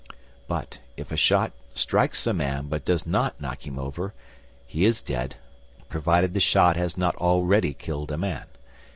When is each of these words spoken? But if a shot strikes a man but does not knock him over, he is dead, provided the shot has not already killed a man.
But 0.47 0.79
if 0.97 1.11
a 1.11 1.15
shot 1.15 1.51
strikes 1.75 2.25
a 2.25 2.33
man 2.33 2.65
but 2.69 2.83
does 2.85 3.05
not 3.05 3.39
knock 3.39 3.67
him 3.67 3.77
over, 3.77 4.15
he 4.65 4.83
is 4.83 4.99
dead, 4.99 5.35
provided 5.89 6.33
the 6.33 6.39
shot 6.39 6.75
has 6.75 6.97
not 6.97 7.15
already 7.17 7.75
killed 7.75 8.11
a 8.11 8.17
man. 8.17 8.45